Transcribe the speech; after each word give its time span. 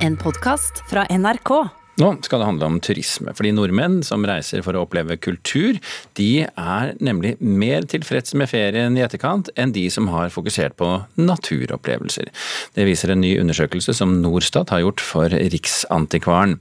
En 0.00 0.16
podkast 0.16 0.78
fra 0.88 1.02
NRK. 1.12 1.50
Nå 2.00 2.06
skal 2.24 2.40
det 2.40 2.46
handle 2.48 2.68
om 2.70 2.76
turisme, 2.80 3.34
fordi 3.36 3.50
nordmenn 3.52 3.98
som 4.06 4.22
reiser 4.24 4.62
for 4.64 4.72
å 4.72 4.86
oppleve 4.86 5.18
kultur, 5.20 5.76
de 6.16 6.46
er 6.48 6.92
nemlig 7.04 7.34
mer 7.44 7.84
tilfreds 7.84 8.32
med 8.40 8.48
ferien 8.48 8.96
i 8.96 9.02
etterkant 9.04 9.50
enn 9.60 9.74
de 9.76 9.82
som 9.92 10.08
har 10.08 10.32
fokusert 10.32 10.78
på 10.80 10.88
naturopplevelser. 11.20 12.30
Det 12.78 12.86
viser 12.88 13.12
en 13.12 13.20
ny 13.20 13.34
undersøkelse 13.42 13.92
som 13.98 14.14
Norstat 14.22 14.72
har 14.72 14.80
gjort 14.86 15.04
for 15.04 15.36
Riksantikvaren. 15.36 16.56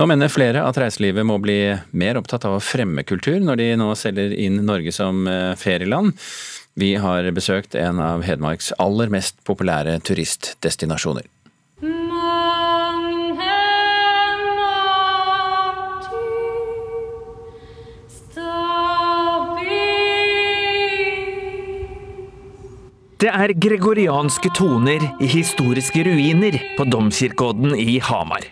Nå 0.00 0.08
mener 0.10 0.32
flere 0.34 0.66
at 0.66 0.80
reiselivet 0.82 1.28
må 1.30 1.38
bli 1.44 1.60
mer 1.94 2.18
opptatt 2.18 2.48
av 2.50 2.58
å 2.58 2.64
fremme 2.72 3.06
kultur 3.06 3.38
når 3.38 3.62
de 3.62 3.68
nå 3.84 3.92
selger 4.00 4.34
inn 4.34 4.64
Norge 4.66 4.90
som 4.96 5.22
eh, 5.30 5.54
ferieland. 5.60 6.18
Vi 6.74 6.96
har 6.98 7.30
besøkt 7.38 7.78
en 7.78 8.02
av 8.02 8.26
Hedmarks 8.26 8.74
aller 8.82 9.14
mest 9.14 9.38
populære 9.46 10.00
turistdestinasjoner. 10.10 11.30
Det 23.24 23.30
er 23.32 23.54
gregorianske 23.56 24.50
toner 24.52 25.00
i 25.16 25.26
historiske 25.32 26.02
ruiner 26.04 26.58
på 26.76 26.84
Domkirkeodden 26.92 27.72
i 27.80 27.94
Hamar. 28.04 28.44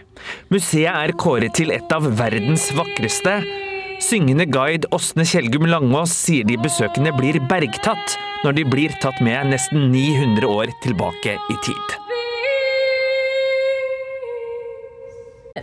Museet 0.49 0.89
er 0.89 1.13
kåret 1.21 1.53
til 1.59 1.75
et 1.75 1.93
av 1.93 2.07
verdens 2.17 2.71
vakreste. 2.73 3.35
Syngende 4.01 4.47
guide 4.49 4.89
Åsne 4.97 5.29
Kjellgum 5.29 5.69
Langås 5.69 6.17
sier 6.17 6.49
de 6.49 6.57
besøkende 6.57 7.13
blir 7.19 7.37
bergtatt 7.53 8.17
når 8.47 8.57
de 8.57 8.67
blir 8.73 8.97
tatt 9.05 9.21
med 9.21 9.53
nesten 9.53 9.91
900 9.93 10.49
år 10.49 10.73
tilbake 10.87 11.37
i 11.37 11.61
tid. 11.69 11.97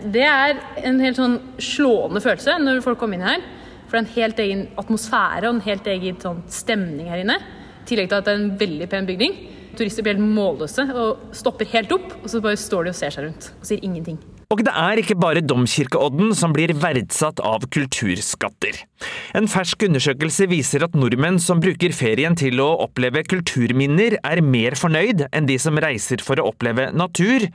Det 0.05 0.27
er 0.29 0.59
en 0.85 1.01
helt 1.01 1.17
sånn 1.17 1.39
slående 1.57 2.21
følelse 2.21 2.61
når 2.61 2.85
folk 2.85 3.01
kommer 3.01 3.17
inn 3.17 3.31
her. 3.31 3.47
For 3.87 3.97
det 3.97 4.03
er 4.03 4.05
en 4.05 4.17
helt 4.19 4.43
egen 4.45 4.67
atmosfære 4.77 5.47
og 5.47 5.55
en 5.55 5.65
helt 5.65 5.95
egen 5.97 6.21
sånn 6.21 6.45
stemning 6.61 7.09
her 7.09 7.25
inne. 7.25 7.41
Tillegg 7.89 8.11
til 8.11 8.19
at 8.19 8.27
det 8.27 8.35
er 8.35 8.41
en 8.43 8.51
veldig 8.59 8.89
pen 8.91 9.07
bygning. 9.09 9.37
Turister 9.77 10.05
blir 10.05 10.17
helt 10.17 10.35
målløse 10.37 10.85
og 10.93 11.31
stopper 11.35 11.69
helt 11.73 11.93
opp, 11.95 12.11
og 12.21 12.27
så 12.29 12.41
bare 12.43 12.59
står 12.59 12.85
de 12.85 12.93
og 12.93 12.99
ser 12.99 13.15
seg 13.15 13.25
rundt 13.25 13.49
og 13.55 13.65
sier 13.69 13.85
ingenting. 13.85 14.19
Og 14.49 14.63
det 14.65 14.71
er 14.73 14.97
ikke 14.97 15.13
bare 15.21 15.43
Domkirkeodden 15.45 16.31
som 16.33 16.49
blir 16.55 16.71
verdsatt 16.81 17.37
av 17.45 17.67
kulturskatter. 17.69 18.79
En 19.37 19.45
fersk 19.45 19.85
undersøkelse 19.85 20.47
viser 20.49 20.81
at 20.87 20.95
nordmenn 20.97 21.37
som 21.37 21.61
bruker 21.61 21.93
ferien 21.93 22.33
til 22.33 22.57
å 22.63 22.71
oppleve 22.81 23.21
kulturminner, 23.29 24.17
er 24.25 24.41
mer 24.41 24.73
fornøyd 24.73 25.27
enn 25.29 25.45
de 25.45 25.59
som 25.61 25.77
reiser 25.77 26.25
for 26.25 26.41
å 26.41 26.47
oppleve 26.49 26.87
natur. 26.97 27.45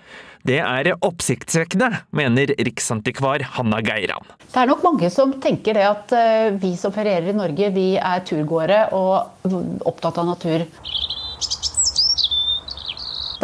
Det 0.46 0.60
er 0.62 0.92
oppsiktsvekkende, 0.94 1.90
mener 2.14 2.54
riksantikvar 2.62 3.42
Hanna 3.56 3.82
Geiran. 3.82 4.30
Det 4.46 4.62
er 4.62 4.70
nok 4.70 4.86
mange 4.86 5.10
som 5.10 5.34
tenker 5.42 5.74
det 5.74 5.88
at 5.90 6.14
eh, 6.14 6.52
vi 6.62 6.76
som 6.78 6.94
ferierer 6.94 7.32
i 7.32 7.38
Norge, 7.40 7.74
vi 7.74 7.88
er 7.98 8.22
turgåere 8.22 8.84
og 8.94 9.50
opptatt 9.82 10.22
av 10.22 10.30
natur. 10.30 10.68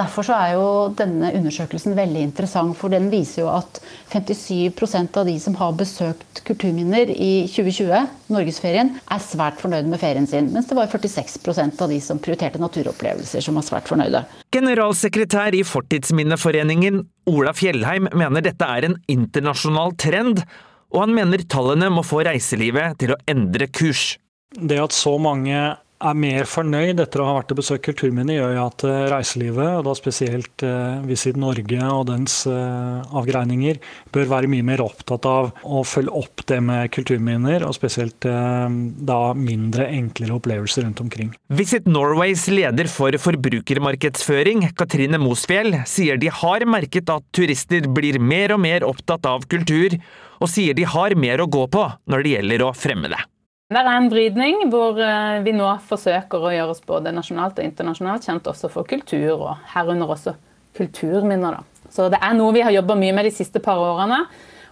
Derfor 0.01 0.25
så 0.25 0.37
er 0.39 0.55
jo 0.55 0.67
denne 0.97 1.29
undersøkelsen 1.37 1.97
veldig 1.99 2.23
interessant, 2.25 2.77
for 2.79 2.93
den 2.93 3.11
viser 3.13 3.43
jo 3.43 3.51
at 3.53 3.81
57% 4.13 5.19
av 5.21 5.29
de 5.29 5.35
som 5.43 5.57
har 5.59 5.75
besøkt 5.77 6.41
kulturminner 6.47 7.11
i 7.13 7.45
2020, 7.51 8.07
norgesferien, 8.33 8.95
er 9.13 9.21
svært 9.25 9.61
fornøyd 9.61 9.91
med 9.91 10.01
ferien 10.01 10.29
sin. 10.31 10.49
Mens 10.55 10.71
det 10.71 10.79
var 10.79 10.89
46% 10.89 11.85
av 11.85 11.93
de 11.93 12.01
som 12.05 12.23
prioriterte 12.23 12.63
naturopplevelser, 12.63 13.45
som 13.45 13.61
var 13.61 13.67
svært 13.67 13.91
fornøyde. 13.93 14.25
Generalsekretær 14.55 15.59
i 15.59 15.63
Fortidsminneforeningen, 15.69 17.05
Ola 17.31 17.53
Fjellheim, 17.57 18.09
mener 18.17 18.47
dette 18.47 18.67
er 18.67 18.89
en 18.89 18.97
internasjonal 19.13 19.95
trend, 20.01 20.45
og 20.91 21.05
han 21.05 21.15
mener 21.15 21.45
tallene 21.51 21.93
må 21.93 22.03
få 22.07 22.25
reiselivet 22.27 22.97
til 23.03 23.15
å 23.15 23.21
endre 23.31 23.69
kurs. 23.69 24.15
Det 24.57 24.81
at 24.83 24.97
så 24.97 25.15
mange 25.23 25.77
er 26.01 26.17
mer 26.17 26.49
fornøyd 26.49 27.01
etter 27.03 27.23
å 27.23 27.27
ha 27.29 27.37
vært 27.39 27.53
og 27.55 27.61
besøkt 27.61 27.85
kulturminner, 27.87 28.39
gjør 28.39 28.55
jo 28.57 28.63
at 28.65 28.85
eh, 28.89 28.99
reiselivet, 29.13 29.71
og 29.79 29.87
da 29.87 29.95
spesielt 29.99 30.65
eh, 30.67 31.01
Visit 31.09 31.39
Norge 31.41 31.81
og 31.93 32.07
dens 32.09 32.41
eh, 32.49 33.17
avgreininger, 33.21 33.81
bør 34.15 34.31
være 34.33 34.51
mye 34.53 34.67
mer 34.67 34.83
opptatt 34.85 35.29
av 35.29 35.51
å 35.65 35.83
følge 35.87 36.15
opp 36.23 36.45
det 36.51 36.61
med 36.65 36.91
kulturminner, 36.95 37.67
og 37.67 37.77
spesielt 37.77 38.19
da 38.21 39.19
mindre, 39.37 39.87
enklere 39.93 40.35
opplevelser 40.37 40.85
rundt 40.85 41.01
omkring. 41.03 41.33
Visit 41.53 41.89
Norways 41.89 42.47
leder 42.53 42.89
for 42.91 43.15
forbrukermarkedsføring, 43.21 44.71
Katrine 44.79 45.21
Mosfjell, 45.23 45.81
sier 45.89 46.21
de 46.21 46.33
har 46.41 46.67
merket 46.69 47.11
at 47.13 47.27
turister 47.37 47.89
blir 47.91 48.21
mer 48.21 48.57
og 48.57 48.63
mer 48.65 48.87
opptatt 48.89 49.29
av 49.29 49.47
kultur, 49.51 49.97
og 50.41 50.49
sier 50.51 50.77
de 50.77 50.89
har 50.89 51.17
mer 51.21 51.45
å 51.45 51.51
gå 51.51 51.67
på 51.73 51.85
når 52.11 52.25
det 52.25 52.39
gjelder 52.39 52.67
å 52.69 52.73
fremme 52.77 53.13
det. 53.13 53.21
Det 53.71 53.79
er 53.79 53.87
en 53.87 54.09
vridning 54.11 54.65
hvor 54.67 54.97
eh, 54.99 55.37
vi 55.47 55.53
nå 55.55 55.67
forsøker 55.87 56.43
å 56.43 56.51
gjøre 56.51 56.73
oss 56.73 56.81
både 56.83 57.13
nasjonalt 57.15 57.61
og 57.61 57.67
internasjonalt 57.69 58.25
kjent 58.27 58.49
også 58.51 58.67
for 58.73 58.83
kultur, 58.83 59.45
og 59.47 59.67
herunder 59.71 60.11
også 60.11 60.33
kulturminner. 60.75 61.61
Da. 61.61 61.85
Så 61.87 62.09
det 62.11 62.19
er 62.19 62.33
noe 62.35 62.51
vi 62.57 62.65
har 62.67 62.75
jobba 62.75 62.97
mye 62.99 63.15
med 63.15 63.29
de 63.29 63.31
siste 63.37 63.61
par 63.63 63.79
årene, 63.79 64.25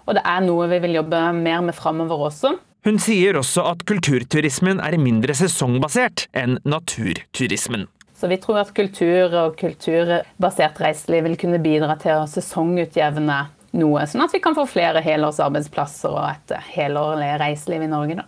og 0.03 0.17
det 0.19 0.25
er 0.27 0.43
noe 0.43 0.67
vi 0.73 0.81
vil 0.83 0.97
jobbe 0.97 1.21
mer 1.37 1.63
med 1.69 1.77
framover 1.79 2.25
også. 2.27 2.51
Hun 2.89 2.99
sier 3.03 3.39
også 3.39 3.69
at 3.71 3.85
kulturturismen 3.87 4.83
er 4.83 4.97
mindre 4.99 5.37
sesongbasert 5.39 6.25
enn 6.35 6.57
naturturismen. 6.67 7.87
Så 8.19 8.27
vi 8.27 8.41
tror 8.43 8.65
at 8.65 8.73
kultur 8.75 9.37
og 9.45 9.55
kulturbasert 9.61 10.81
reiseliv 10.83 11.29
vil 11.29 11.37
kunne 11.39 11.61
bidra 11.63 11.95
til 12.03 12.17
å 12.17 12.27
sesongutjevne 12.27 13.39
noe, 13.79 14.09
sånn 14.11 14.27
at 14.27 14.35
vi 14.35 14.43
kan 14.43 14.59
få 14.59 14.67
flere 14.67 15.05
helårsarbeidsplasser 15.07 16.19
og 16.19 16.27
et 16.33 16.57
helårlig 16.73 17.31
reiseliv 17.45 17.87
i 17.87 17.91
Norge. 17.95 18.19
da. 18.25 18.27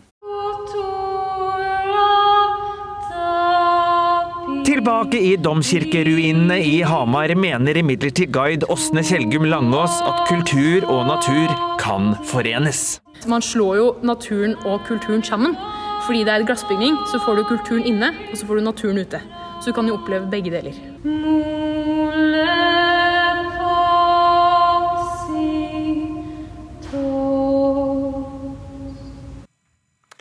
Tilbake 4.71 5.19
i 5.19 5.31
domkirkeruinene 5.35 6.61
i 6.63 6.77
Hamar 6.87 7.33
mener 7.35 7.75
imidlertid 7.81 8.31
guide 8.31 8.69
Åsne 8.71 9.03
Kjelgum 9.03 9.49
Langås 9.51 9.97
at 10.07 10.21
kultur 10.29 10.85
og 10.87 11.09
natur 11.09 11.51
kan 11.81 12.13
forenes. 12.31 13.01
Man 13.27 13.43
slår 13.43 13.73
jo 13.81 13.89
naturen 14.07 14.55
og 14.63 14.85
kulturen 14.87 15.25
sammen. 15.27 15.57
Fordi 16.07 16.23
det 16.23 16.31
er 16.31 16.45
et 16.45 16.47
glassbygning, 16.47 16.95
så 17.11 17.19
får 17.25 17.41
du 17.41 17.49
kulturen 17.49 17.83
inne, 17.83 18.13
og 18.31 18.39
så 18.39 18.47
får 18.47 18.61
du 18.61 18.63
naturen 18.69 19.03
ute. 19.03 19.19
Så 19.59 19.73
du 19.73 19.75
kan 19.75 19.91
jo 19.91 19.99
oppleve 19.99 20.31
begge 20.31 20.55
deler. 20.55 20.79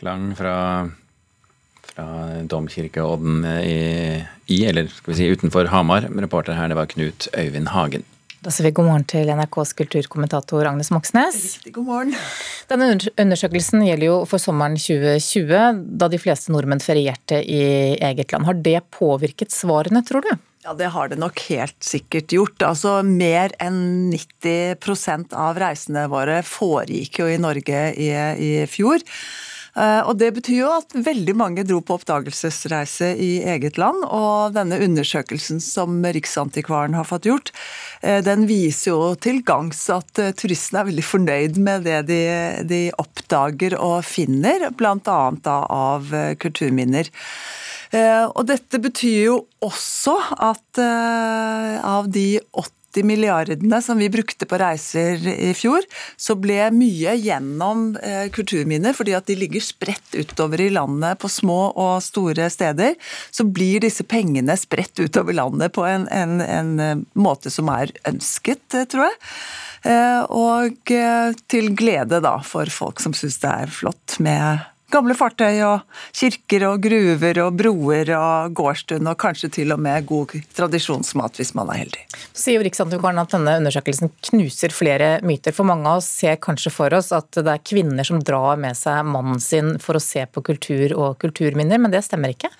Klang 0.02 0.32
fra 0.34 0.56
fra 2.00 2.42
Domkirkeodden 2.42 3.44
i, 3.44 4.24
i, 4.46 4.64
eller 4.66 4.88
skal 4.88 5.12
vi 5.12 5.18
si 5.18 5.28
utenfor 5.28 5.68
Hamar. 5.70 6.08
Reporter 6.16 6.56
her, 6.56 6.70
det 6.70 6.78
var 6.78 6.88
Knut 6.90 7.28
Øyvind 7.36 7.70
Hagen. 7.74 8.06
Da 8.40 8.48
sier 8.48 8.70
vi 8.70 8.72
god 8.72 8.86
morgen 8.88 9.04
til 9.04 9.28
NRKs 9.28 9.74
kulturkommentator 9.76 10.64
Agnes 10.64 10.88
Moxnes. 10.94 11.40
Riktig 11.58 11.74
god 11.76 11.88
morgen. 11.90 12.14
Denne 12.70 12.94
undersøkelsen 13.20 13.84
gjelder 13.84 14.06
jo 14.06 14.14
for 14.30 14.40
sommeren 14.40 14.78
2020, 14.80 15.82
da 16.00 16.08
de 16.08 16.20
fleste 16.22 16.54
nordmenn 16.54 16.80
ferierte 16.80 17.42
i 17.44 17.60
eget 18.00 18.32
land. 18.32 18.48
Har 18.48 18.62
det 18.64 18.78
påvirket 18.96 19.52
svarene, 19.52 20.00
tror 20.08 20.24
du? 20.24 20.32
Ja, 20.64 20.72
Det 20.76 20.88
har 20.94 21.12
det 21.12 21.20
nok 21.20 21.40
helt 21.50 21.76
sikkert 21.84 22.32
gjort. 22.32 22.64
Altså, 22.64 23.02
Mer 23.04 23.52
enn 23.60 24.08
90% 24.12 25.36
av 25.36 25.60
reisene 25.60 26.08
våre 26.08 26.40
foregikk 26.44 27.20
jo 27.20 27.28
i 27.28 27.38
Norge 27.40 27.86
i, 27.92 28.08
i 28.40 28.52
fjor. 28.72 29.04
Eh, 29.76 30.00
og 30.08 30.18
Det 30.18 30.30
betyr 30.34 30.58
jo 30.58 30.70
at 30.74 30.94
veldig 30.94 31.34
mange 31.38 31.64
dro 31.66 31.80
på 31.84 31.98
oppdagelsesreise 31.98 33.12
i 33.20 33.30
eget 33.54 33.78
land. 33.78 34.02
Og 34.06 34.56
denne 34.56 34.80
undersøkelsen 34.82 35.62
som 35.62 36.00
Riksantikvaren 36.02 36.96
har 36.98 37.06
fått 37.08 37.28
gjort, 37.30 37.52
eh, 38.02 38.20
den 38.24 38.46
viser 38.50 38.92
jo 38.92 39.14
til 39.14 39.42
gangs 39.46 39.82
at 39.90 40.18
eh, 40.18 40.32
turistene 40.32 40.82
er 40.82 40.90
veldig 40.90 41.06
fornøyd 41.06 41.62
med 41.62 41.86
det 41.86 42.02
de, 42.10 42.20
de 42.66 42.82
oppdager 42.98 43.78
og 43.78 44.02
finner, 44.04 44.70
bl.a. 44.74 45.20
av 45.70 46.14
kulturminner. 46.40 47.10
Og 47.90 48.44
dette 48.46 48.78
betyr 48.78 49.24
jo 49.24 49.36
også 49.66 50.12
at 50.46 50.78
av 50.78 52.06
de 52.14 52.38
80 52.54 52.79
80 52.90 53.04
milliardene 53.06 53.82
som 53.82 53.98
vi 53.98 54.10
brukte 54.10 54.46
på 54.46 54.58
reiser 54.58 55.22
i 55.30 55.52
fjor, 55.54 55.84
så 56.16 56.34
ble 56.38 56.70
mye 56.74 57.14
gjennom 57.20 57.94
eh, 58.02 58.26
kulturminner, 58.34 58.94
fordi 58.96 59.14
at 59.16 59.28
de 59.30 59.36
ligger 59.38 59.62
spredt 59.64 60.16
utover 60.18 60.60
i 60.60 60.70
landet 60.74 61.20
på 61.22 61.30
små 61.30 61.70
og 61.70 62.02
store 62.02 62.50
steder. 62.50 62.96
Så 63.30 63.46
blir 63.46 63.84
disse 63.84 64.04
pengene 64.04 64.56
spredt 64.58 64.98
utover 65.00 65.36
landet 65.38 65.74
på 65.76 65.86
en, 65.86 66.08
en, 66.10 66.40
en 66.42 66.74
eh, 66.80 66.96
måte 67.14 67.52
som 67.52 67.70
er 67.72 67.94
ønsket, 68.08 68.66
eh, 68.74 68.88
tror 68.90 69.08
jeg. 69.08 69.20
Og 69.80 70.90
til 71.48 71.70
glede 71.72 72.18
da 72.20 72.34
for 72.44 72.68
folk 72.68 73.00
som 73.00 73.14
syns 73.16 73.38
det 73.40 73.48
er 73.48 73.70
flott 73.72 74.18
med 74.20 74.60
gamle 74.90 75.14
fartøy 75.16 75.60
og 75.66 75.84
kirker 76.16 76.66
og 76.68 76.82
gruver 76.84 77.40
og 77.44 77.56
broer 77.58 78.12
og 78.16 78.54
gårdstund, 78.58 79.08
og 79.08 79.18
kanskje 79.20 79.50
til 79.60 79.74
og 79.74 79.80
med 79.82 80.06
god 80.08 80.34
tradisjonsmat 80.56 81.40
hvis 81.40 81.54
man 81.58 81.70
er 81.72 81.84
heldig. 81.84 82.04
Så 82.32 82.44
sier 82.44 82.58
jo 82.58 82.66
Riksantikvaren 82.66 83.22
at 83.22 83.34
denne 83.34 83.56
undersøkelsen 83.60 84.12
knuser 84.30 84.74
flere 84.74 85.12
myter. 85.26 85.54
For 85.56 85.68
mange 85.68 85.88
av 85.88 86.00
oss 86.00 86.10
ser 86.20 86.40
kanskje 86.42 86.74
for 86.74 86.96
oss 86.96 87.12
at 87.16 87.30
det 87.38 87.54
er 87.54 87.64
kvinner 87.64 88.06
som 88.06 88.22
drar 88.22 88.60
med 88.60 88.78
seg 88.78 89.06
mannen 89.08 89.40
sin 89.42 89.76
for 89.82 89.98
å 89.98 90.04
se 90.04 90.26
på 90.26 90.44
kultur 90.46 90.96
og 90.96 91.18
kulturminner, 91.22 91.80
men 91.80 91.94
det 91.94 92.04
stemmer 92.06 92.34
ikke? 92.34 92.50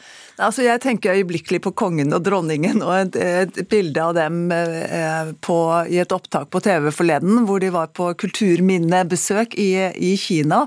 Altså, 0.40 0.64
jeg 0.64 0.80
tenker 0.80 1.18
øyeblikkelig 1.18 1.60
på 1.64 1.72
kongen 1.76 2.14
og 2.16 2.24
dronningen 2.24 2.80
og 2.84 2.94
et, 2.96 3.16
et 3.20 3.58
bilde 3.70 4.00
av 4.00 4.14
dem 4.16 4.50
eh, 4.54 5.32
på, 5.44 5.56
i 5.92 6.00
et 6.00 6.14
opptak 6.14 6.48
på 6.52 6.62
TV 6.64 6.88
forleden, 6.94 7.42
hvor 7.48 7.60
de 7.60 7.68
var 7.74 7.90
på 7.96 8.08
kulturminnebesøk 8.20 9.56
i, 9.60 9.70
i, 9.94 10.14
Kina. 10.20 10.62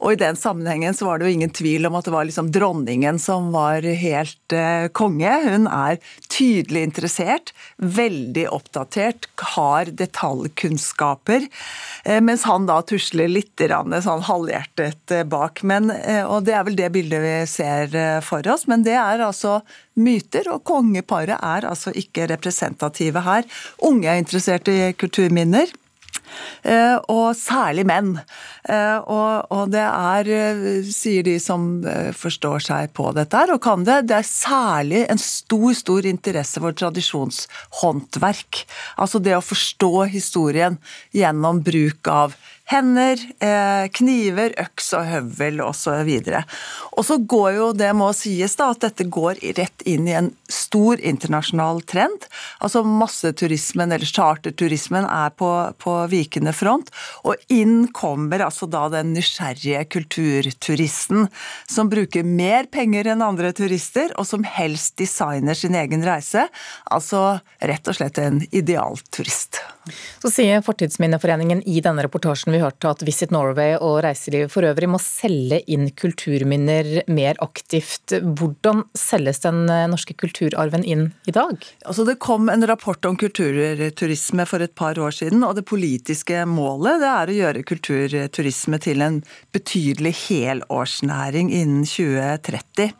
Og 0.00 0.14
i 0.14 0.20
den 0.20 0.38
sammenhengen 0.40 0.96
så 0.96 1.08
var 1.08 1.20
det 1.20 1.28
jo 1.28 1.36
ingen 1.36 1.52
tvil 1.52 1.88
om 1.88 1.98
at 1.98 2.08
det 2.08 2.14
var 2.14 2.28
liksom 2.28 2.48
dronningen 2.54 3.20
som 3.20 3.50
var 3.54 3.84
helt 3.84 4.56
eh, 4.56 4.88
konge. 4.96 5.34
Hun 5.44 5.68
er 5.68 6.00
tydelig 6.30 6.86
interessert, 6.88 7.52
veldig 7.76 8.46
oppdatert, 8.54 9.28
har 9.56 9.92
detaljkunnskaper. 10.00 11.48
Eh, 12.04 12.20
mens 12.24 12.46
han 12.48 12.68
da 12.70 12.80
tusler 12.86 13.28
litt 13.28 13.60
sånn 13.60 14.24
halvhjertet 14.24 15.16
eh, 15.16 15.26
bak. 15.28 15.64
Men, 15.66 15.90
eh, 15.92 16.24
og 16.24 16.46
det 16.48 16.56
er 16.56 16.64
vel 16.68 16.78
det 16.78 16.92
bildet 16.94 17.24
vi 17.24 17.36
ser 17.50 17.96
eh, 17.96 18.18
for 18.24 18.46
oss. 18.48 18.66
men 18.70 18.84
det 18.86 18.96
er 18.96 19.09
er 19.10 19.26
altså 19.26 19.60
myter, 20.00 20.48
og 20.54 20.64
kongeparet 20.68 21.36
er 21.36 21.68
altså 21.68 21.92
ikke 21.96 22.28
representative 22.30 23.22
her. 23.26 23.46
Unge 23.90 24.08
er 24.08 24.22
interessert 24.22 24.68
i 24.72 24.92
kulturminner. 24.98 25.70
Eh, 26.62 26.96
og 27.10 27.32
særlig 27.38 27.84
menn. 27.88 28.12
Eh, 28.68 28.98
og, 29.10 29.70
det 29.72 29.82
er, 29.82 30.30
eh, 30.30 30.90
sier 30.92 31.24
de 31.26 31.36
som 31.42 31.82
forstår 32.16 32.64
seg 32.66 32.92
på 32.96 33.10
dette 33.16 33.36
her, 33.36 33.54
og 33.54 33.62
kan 33.64 33.84
det, 33.86 34.02
det 34.10 34.18
er 34.20 34.28
særlig 34.28 35.04
en 35.08 35.20
stor, 35.20 35.72
stor 35.76 36.06
interesse 36.08 36.62
for 36.62 36.76
tradisjonshåndverk. 36.76 38.64
Altså 39.00 39.22
det 39.22 39.36
å 39.36 39.44
forstå 39.44 40.06
historien 40.12 40.78
gjennom 41.16 41.62
bruk 41.64 42.10
av 42.12 42.36
hender, 42.70 43.18
eh, 43.42 43.88
kniver, 43.98 44.54
øks 44.60 44.92
og 44.94 45.06
høvel 45.08 45.60
osv. 45.64 46.10
Og 46.94 47.04
så 47.06 47.16
går 47.18 47.50
jo, 47.56 47.66
det 47.74 47.90
må 47.98 48.10
sies 48.14 48.54
da, 48.58 48.70
at 48.70 48.84
dette 48.84 49.06
går 49.10 49.40
rett 49.58 49.84
inn 49.88 50.06
i 50.08 50.14
en 50.14 50.30
stor 50.50 51.00
internasjonal 51.02 51.82
trend. 51.90 52.28
Altså 52.62 52.84
masseturismen, 52.86 53.90
eller 53.94 54.06
charterturismen, 54.06 55.08
er 55.10 55.34
på, 55.34 55.50
på 55.82 55.96
vikende 56.12 56.54
front. 56.54 56.92
Og 57.26 57.40
inn 57.50 57.88
kommer 57.96 58.46
altså 58.46 58.68
da 58.70 58.86
den 58.92 59.14
nysgjerrige 59.16 59.82
kulturturisten, 59.90 61.26
som 61.66 61.90
bruker 61.90 62.26
mer 62.26 62.70
penger 62.70 63.10
enn 63.10 63.26
andre 63.26 63.50
turister, 63.56 64.14
og 64.18 64.28
som 64.30 64.46
helst 64.46 64.96
designer 65.00 65.58
sin 65.58 65.74
egen 65.78 66.06
reise. 66.06 66.46
Altså 66.90 67.40
rett 67.58 67.90
og 67.90 67.98
slett 67.98 68.22
en 68.22 68.42
idealturist. 68.50 69.62
Så 70.22 70.30
sier 70.30 70.62
Fortidsminneforeningen 70.64 71.62
i 71.68 71.80
denne 71.82 72.04
reportasjen 72.04 72.54
vi 72.54 72.59
hørte 72.60 72.92
at 72.92 73.04
Visit 73.06 73.32
Norway 73.34 73.76
og 73.78 74.00
reiselivet 74.04 74.52
for 74.52 74.66
øvrig 74.68 74.88
må 74.90 75.00
selge 75.02 75.60
inn 75.70 75.88
kulturminner 75.96 77.02
mer 77.10 77.38
aktivt. 77.44 78.14
Hvordan 78.20 78.84
selges 78.98 79.42
den 79.44 79.64
norske 79.90 80.16
kulturarven 80.18 80.84
inn 80.84 81.08
i 81.28 81.34
dag? 81.34 81.56
Altså 81.86 82.06
det 82.08 82.18
kom 82.22 82.48
en 82.52 82.66
rapport 82.68 83.04
om 83.08 83.16
kulturturisme 83.20 84.46
for 84.48 84.64
et 84.64 84.74
par 84.78 84.98
år 85.00 85.14
siden, 85.16 85.44
og 85.46 85.56
det 85.58 85.66
politiske 85.68 86.44
målet 86.48 87.00
det 87.02 87.10
er 87.10 87.30
å 87.30 87.38
gjøre 87.38 87.64
kulturturisme 87.68 88.80
til 88.82 89.04
en 89.04 89.20
betydelig 89.54 90.14
helårsnæring 90.26 91.50
innen 91.54 91.86
2030. 91.88 92.92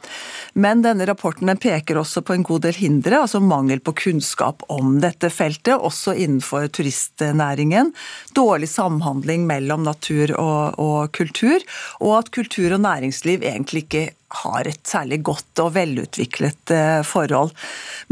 Men 0.60 0.84
denne 0.84 1.06
rapporten 1.08 1.50
peker 1.60 2.00
også 2.00 2.22
på 2.26 2.36
en 2.36 2.46
god 2.46 2.66
del 2.66 2.78
hindre, 2.80 3.22
altså 3.22 3.40
mangel 3.42 3.82
på 3.84 3.94
kunnskap 4.06 4.64
om 4.72 4.98
dette 5.02 5.30
feltet, 5.32 5.76
også 5.76 6.14
innenfor 6.16 6.68
turistnæringen. 6.74 7.92
Dårlig 8.36 8.70
samhandling 8.72 9.46
mellom 9.50 9.84
natur 9.86 10.34
og, 10.38 10.78
og 10.80 11.12
kultur, 11.16 11.66
og 12.00 12.16
at 12.22 12.32
kultur 12.34 12.78
og 12.78 12.82
næringsliv 12.86 13.44
egentlig 13.44 13.84
ikke 13.86 14.08
har 14.30 14.68
et 14.68 14.80
særlig 14.86 15.20
godt 15.26 15.60
og 15.62 15.72
velutviklet 15.74 16.72
eh, 16.74 17.00
forhold. 17.06 17.50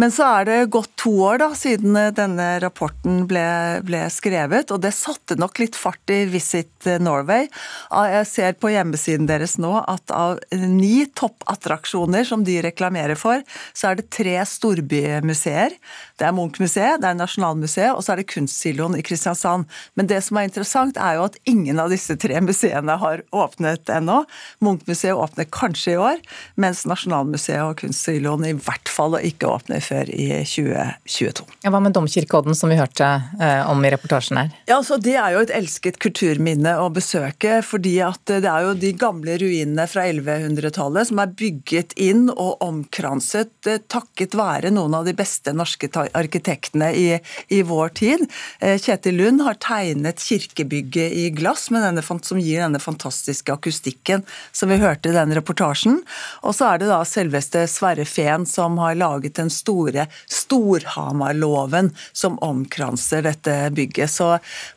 Men 0.01 0.13
så 0.15 0.27
er 0.39 0.49
det 0.49 0.57
gått 0.75 0.91
to 0.99 1.13
år 1.29 1.41
da, 1.43 1.49
siden 1.59 1.97
eh, 1.99 2.11
denne 2.15 2.49
rapporten 2.63 3.23
ble, 3.31 3.45
ble, 3.87 4.03
skrevet, 4.13 4.73
og 4.75 4.83
det 4.83 4.95
satte 4.97 5.39
nok 5.39 5.61
litt 5.63 5.79
fart 5.79 6.13
i 6.13 6.25
Visit 6.31 6.89
Norway. 7.03 7.47
Ah, 7.95 8.09
jeg 8.19 8.29
ser 8.31 8.59
på 8.59 8.73
hjemmesiden 8.73 9.29
deres 9.31 9.57
nå 9.63 9.77
at 9.81 10.11
av 10.15 10.41
ni 10.59 11.07
toppattraksjoner 11.19 12.27
som 12.27 12.43
de 12.47 12.59
reklamerer 12.67 13.19
for, 13.19 13.45
så 13.73 13.93
er 13.93 14.01
det 14.01 14.09
tre 14.15 14.35
storbymuseer. 14.49 15.79
Det 16.19 16.27
er 16.27 16.35
Munch-museet, 16.35 16.99
det 17.03 17.13
er 17.13 17.19
Nasjonalmuseet, 17.19 17.95
og 17.95 18.03
så 18.03 18.15
er 18.15 18.23
det 18.23 18.29
Kunstsiloen 18.33 18.99
i 18.99 19.07
Kristiansand. 19.07 19.69
Men 19.95 20.11
det 20.11 20.21
som 20.27 20.41
er 20.41 20.51
interessant, 20.51 20.99
er 20.99 21.19
jo 21.19 21.29
at 21.29 21.39
ingen 21.49 21.79
av 21.79 21.93
disse 21.95 22.19
tre 22.19 22.43
museene 22.43 22.99
har 22.99 23.23
åpnet 23.31 23.91
ennå. 23.95 24.25
Munch-museet 24.65 25.15
åpner 25.15 25.47
kanskje 25.55 25.95
i 25.95 26.01
år 26.01 26.08
år, 26.09 26.23
mens 26.61 26.85
Nasjonalmuseet 26.89 27.63
og 27.65 27.77
Kunstsiloen 27.83 28.47
i 28.49 28.55
hvert 28.57 28.91
fall 28.91 29.19
ikke 29.21 29.51
åpner 29.51 29.83
før 29.85 30.11
i 30.13 30.29
2022. 30.43 31.47
Ja, 31.65 31.73
hva 31.73 31.81
med 31.83 31.95
Domkirkeodden, 31.97 32.57
som 32.59 32.73
vi 32.73 32.79
hørte 32.79 33.09
eh, 33.41 33.63
om 33.69 33.85
i 33.85 33.93
reportasjen 33.93 34.41
her? 34.41 34.53
Ja, 34.69 34.79
altså 34.79 34.99
Det 35.03 35.17
er 35.19 35.35
jo 35.35 35.43
et 35.45 35.55
elsket 35.55 36.01
kulturminne 36.03 36.77
å 36.83 36.89
besøke, 36.95 37.61
fordi 37.67 37.97
at 38.05 38.23
det 38.29 38.49
er 38.49 38.69
jo 38.69 38.77
de 38.79 38.93
gamle 38.99 39.39
ruinene 39.41 39.87
fra 39.91 40.07
1100-tallet 40.09 41.11
som 41.11 41.23
er 41.23 41.35
bygget 41.39 41.95
inn 42.01 42.29
og 42.35 42.63
omkranset 42.65 43.71
eh, 43.71 43.81
takket 43.91 44.37
være 44.39 44.73
noen 44.75 44.99
av 44.99 45.09
de 45.09 45.15
beste 45.17 45.55
norske 45.57 45.91
arkitektene 45.97 46.91
i, 46.97 47.07
i 47.55 47.63
vår 47.67 47.95
tid. 48.03 48.27
Eh, 48.61 48.79
Kjetil 48.81 49.19
Lund 49.19 49.43
har 49.47 49.59
tegnet 49.63 50.23
kirkebygget 50.23 51.13
i 51.13 51.29
glass, 51.35 51.69
denne, 51.73 52.03
som 52.03 52.41
gir 52.41 52.63
denne 52.63 52.81
fantastiske 52.83 53.53
akustikken 53.53 54.25
som 54.53 54.71
vi 54.71 54.81
hørte 54.81 55.11
i 55.11 55.17
denne 55.17 55.37
reportasjen. 55.39 55.98
Og 56.47 56.55
så 56.57 56.73
er 56.73 56.83
det 56.83 56.91
da 56.91 57.01
selveste 57.09 57.65
Sverre 57.71 58.07
Fehn 58.09 58.47
som 58.49 58.79
har 58.83 58.99
laget 58.99 59.39
den 59.39 59.51
store 59.53 60.07
Storhamarloven 60.31 61.93
som 62.13 62.39
omkranser 62.45 63.25
dette 63.27 63.57
bygget. 63.75 64.11
Så 64.11 64.31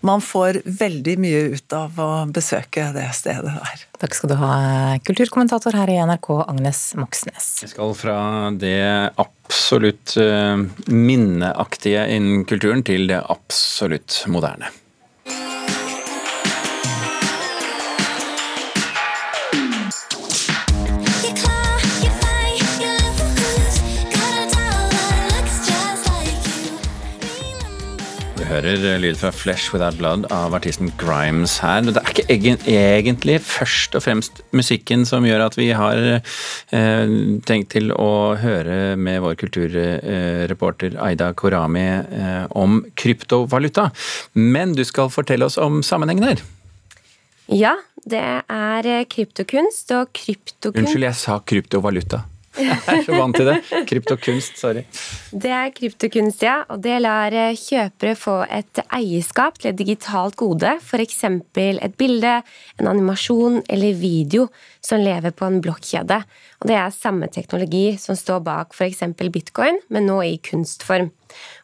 man 0.06 0.23
får 0.23 0.62
veldig 0.65 1.18
mye 1.21 1.44
ut 1.56 1.77
av 1.77 2.00
å 2.01 2.09
besøke 2.31 2.89
det 2.95 3.07
stedet 3.18 3.56
der. 3.56 3.88
Takk 4.01 4.18
skal 4.18 4.33
du 4.33 4.38
ha, 4.41 4.53
kulturkommentator 5.06 5.75
her 5.77 5.91
i 5.94 6.00
NRK, 6.01 6.31
Agnes 6.47 6.83
Moxnes. 6.97 7.50
Vi 7.62 7.69
skal 7.69 7.94
fra 7.97 8.18
det 8.57 8.81
absolutt 9.21 10.15
eh, 10.18 10.57
minneaktige 10.89 12.07
innen 12.15 12.47
kulturen 12.50 12.81
til 12.88 13.06
det 13.12 13.21
absolutt 13.21 14.23
moderne. 14.31 14.71
Hører 28.48 29.00
lyd 29.02 29.18
fra 29.19 29.30
'Flesh 29.31 29.74
Without 29.74 29.98
Blood' 30.00 30.26
av 30.33 30.54
artisten 30.57 30.92
Grimes 30.98 31.57
her. 31.64 31.81
Det 31.86 32.02
er 32.02 32.36
ikke 32.36 32.56
egentlig 32.69 33.38
først 33.42 33.95
og 33.98 34.04
fremst 34.06 34.42
musikken 34.56 35.06
som 35.06 35.26
gjør 35.28 35.45
at 35.45 35.57
vi 35.60 35.69
har 35.76 36.00
eh, 36.18 37.14
tenkt 37.48 37.71
til 37.76 37.92
å 37.92 38.36
høre 38.40 38.95
med 38.95 39.21
vår 39.26 39.38
kulturreporter 39.42 40.98
Aida 41.04 41.31
Korami 41.33 41.86
eh, 41.86 42.45
om 42.56 42.81
kryptovaluta. 42.95 43.92
Men 44.33 44.76
du 44.78 44.83
skal 44.88 45.12
fortelle 45.14 45.45
oss 45.45 45.60
om 45.62 45.83
sammenhengen 45.86 46.31
her. 46.31 46.44
Ja, 47.52 47.76
det 48.07 48.21
er 48.21 48.92
kryptokunst 49.12 49.92
og 49.94 50.14
kryptokunst 50.18 50.81
Unnskyld, 50.81 51.10
jeg 51.10 51.19
sa 51.19 51.42
kryptovaluta. 51.45 52.26
Jeg 52.60 52.98
er 52.98 53.06
så 53.06 53.16
vant 53.16 53.38
til 53.38 53.48
det. 53.48 53.58
Kryptokunst, 53.88 54.58
sorry. 54.60 54.84
Det 55.31 55.52
er 55.56 55.72
kryptokunst, 55.76 56.44
ja. 56.44 56.58
Og 56.74 56.81
det 56.84 56.98
lar 57.04 57.31
eh, 57.36 57.56
kjøpere 57.56 58.18
få 58.20 58.36
et 58.52 58.81
eierskap 58.92 59.62
til 59.62 59.72
et 59.72 59.80
digitalt 59.80 60.36
gode. 60.40 60.74
F.eks. 60.84 61.24
et 61.56 61.96
bilde, 62.00 62.36
en 62.81 62.92
animasjon 62.92 63.62
eller 63.72 63.96
video 63.96 64.50
som 64.84 65.04
lever 65.04 65.31
på 65.31 65.48
en 65.48 65.62
blokkjede. 65.64 66.20
Og 66.60 66.70
det 66.70 66.78
er 66.78 66.92
samme 66.96 67.31
teknologi 67.31 67.96
som 68.02 68.20
står 68.20 68.44
bak 68.46 68.76
f.eks. 68.76 69.06
bitcoin, 69.31 69.80
men 69.90 70.10
nå 70.12 70.22
i 70.28 70.36
kunstform. 70.44 71.14